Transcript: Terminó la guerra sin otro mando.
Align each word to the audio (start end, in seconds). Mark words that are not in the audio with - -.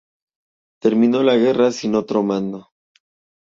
Terminó 0.81 1.21
la 1.21 1.35
guerra 1.37 1.71
sin 1.71 1.93
otro 1.93 2.23
mando. 2.23 2.69